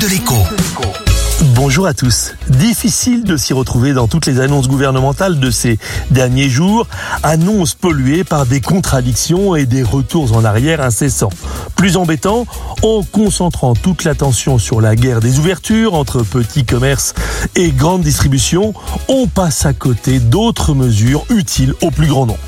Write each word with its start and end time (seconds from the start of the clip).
de 0.00 0.06
l'écho. 0.06 0.34
Bonjour 1.54 1.86
à 1.86 1.94
tous. 1.94 2.34
Difficile 2.48 3.24
de 3.24 3.36
s'y 3.36 3.52
retrouver 3.52 3.92
dans 3.92 4.08
toutes 4.08 4.26
les 4.26 4.40
annonces 4.40 4.68
gouvernementales 4.68 5.38
de 5.38 5.50
ces 5.50 5.78
derniers 6.10 6.48
jours, 6.48 6.86
annonces 7.22 7.74
polluées 7.74 8.24
par 8.24 8.46
des 8.46 8.60
contradictions 8.60 9.54
et 9.54 9.66
des 9.66 9.82
retours 9.82 10.36
en 10.36 10.44
arrière 10.44 10.80
incessants. 10.80 11.30
Plus 11.76 11.96
embêtant, 11.96 12.46
en 12.82 13.02
concentrant 13.02 13.74
toute 13.74 14.04
l'attention 14.04 14.58
sur 14.58 14.80
la 14.80 14.96
guerre 14.96 15.20
des 15.20 15.38
ouvertures 15.38 15.94
entre 15.94 16.22
petits 16.22 16.64
commerces 16.64 17.14
et 17.56 17.70
grandes 17.70 18.02
distributions, 18.02 18.74
on 19.08 19.26
passe 19.26 19.66
à 19.66 19.72
côté 19.72 20.18
d'autres 20.18 20.74
mesures 20.74 21.24
utiles 21.30 21.74
au 21.82 21.90
plus 21.90 22.06
grand 22.06 22.26
nombre. 22.26 22.38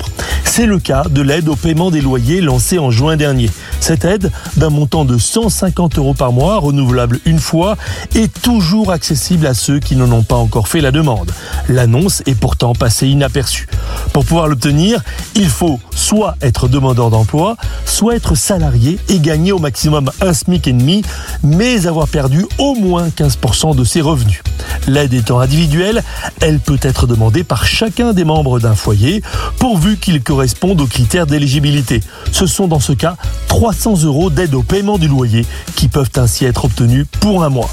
C'est 0.57 0.65
le 0.65 0.79
cas 0.79 1.03
de 1.03 1.21
l'aide 1.21 1.49
au 1.49 1.55
paiement 1.55 1.91
des 1.91 2.01
loyers 2.01 2.41
lancée 2.41 2.79
en 2.79 2.89
juin 2.89 3.15
dernier. 3.15 3.49
Cette 3.79 4.05
aide, 4.05 4.31
d'un 4.55 4.71
montant 4.71 5.05
de 5.05 5.17
150 5.17 5.99
euros 5.99 6.15
par 6.15 6.31
mois, 6.31 6.57
renouvelable 6.57 7.19
une 7.25 7.37
fois, 7.37 7.77
est 8.15 8.41
toujours 8.41 8.91
accessible 8.91 9.45
à 9.45 9.53
ceux 9.53 9.79
qui 9.79 9.95
n'en 9.95 10.11
ont 10.11 10.23
pas 10.23 10.35
encore 10.35 10.67
fait 10.67 10.81
la 10.81 10.89
demande. 10.91 11.31
L'annonce 11.69 12.23
est 12.25 12.33
pourtant 12.33 12.73
passée 12.73 13.07
inaperçue. 13.07 13.67
Pour 14.13 14.25
pouvoir 14.25 14.47
l'obtenir, 14.47 15.03
il 15.35 15.47
faut 15.47 15.79
soit 15.95 16.35
être 16.41 16.67
demandeur 16.67 17.11
d'emploi, 17.11 17.55
soit 17.85 18.15
être 18.15 18.33
salarié 18.33 18.97
et 19.09 19.19
gagner 19.27 19.51
au 19.51 19.59
maximum 19.59 20.09
un 20.21 20.33
SMIC 20.33 20.69
et 20.69 20.71
demi, 20.71 21.01
mais 21.43 21.85
avoir 21.85 22.07
perdu 22.07 22.45
au 22.59 22.75
moins 22.75 23.09
15% 23.09 23.75
de 23.75 23.83
ses 23.83 23.99
revenus. 23.99 24.41
L'aide 24.87 25.13
étant 25.13 25.41
individuelle, 25.41 26.01
elle 26.39 26.61
peut 26.61 26.79
être 26.81 27.07
demandée 27.07 27.43
par 27.43 27.67
chacun 27.67 28.13
des 28.13 28.23
membres 28.23 28.61
d'un 28.61 28.73
foyer, 28.73 29.21
pourvu 29.59 29.97
qu'il 29.97 30.23
corresponde 30.23 30.79
aux 30.79 30.87
critères 30.87 31.27
d'éligibilité. 31.27 31.99
Ce 32.31 32.47
sont 32.47 32.69
dans 32.69 32.79
ce 32.79 32.93
cas 32.93 33.17
300 33.49 34.03
euros 34.05 34.29
d'aide 34.29 34.55
au 34.55 34.63
paiement 34.63 34.97
du 34.97 35.09
loyer 35.09 35.45
qui 35.75 35.89
peuvent 35.89 36.11
ainsi 36.15 36.45
être 36.45 36.63
obtenus 36.63 37.05
pour 37.19 37.43
un 37.43 37.49
mois. 37.49 37.69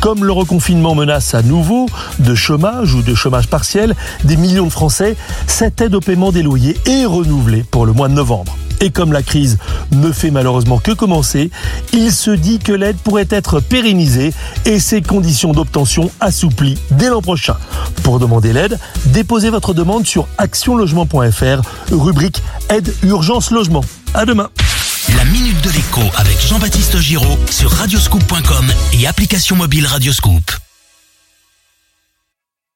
Comme 0.00 0.26
le 0.26 0.32
reconfinement 0.32 0.94
menace 0.94 1.34
à 1.34 1.40
nouveau 1.40 1.86
de 2.18 2.34
chômage 2.34 2.92
ou 2.92 3.00
de 3.00 3.14
chômage 3.14 3.48
partiel 3.48 3.94
des 4.24 4.36
millions 4.36 4.66
de 4.66 4.72
Français, 4.72 5.16
cette 5.46 5.80
aide 5.80 5.94
au 5.94 6.00
paiement 6.00 6.32
des 6.32 6.42
loyers 6.42 6.76
est 6.84 7.06
renouvelée 7.06 7.64
pour 7.70 7.86
le 7.86 7.94
mois 7.94 8.08
de 8.08 8.14
novembre. 8.14 8.54
Et 8.80 8.90
comme 8.90 9.12
la 9.12 9.22
crise 9.22 9.58
ne 9.92 10.12
fait 10.12 10.30
malheureusement 10.30 10.78
que 10.78 10.92
commencer, 10.92 11.50
il 11.92 12.12
se 12.12 12.30
dit 12.30 12.58
que 12.58 12.72
l'aide 12.72 12.96
pourrait 12.96 13.28
être 13.30 13.60
pérennisée 13.60 14.32
et 14.64 14.78
ses 14.78 15.02
conditions 15.02 15.52
d'obtention 15.52 16.10
assouplies 16.20 16.78
dès 16.92 17.08
l'an 17.08 17.22
prochain. 17.22 17.56
Pour 18.02 18.18
demander 18.18 18.52
l'aide, 18.52 18.78
déposez 19.06 19.50
votre 19.50 19.74
demande 19.74 20.06
sur 20.06 20.28
actionlogement.fr, 20.38 21.62
rubrique 21.92 22.42
aide 22.70 22.94
urgence 23.02 23.50
logement. 23.50 23.84
À 24.14 24.24
demain. 24.24 24.48
La 25.16 25.24
minute 25.24 25.60
de 25.62 25.70
l'écho 25.70 26.02
avec 26.16 26.38
Jean-Baptiste 26.40 26.98
Giraud 26.98 27.38
sur 27.50 27.70
radioscoop.com 27.70 28.66
et 28.92 29.06
application 29.06 29.56
mobile 29.56 29.86
Radioscoop. 29.86 30.67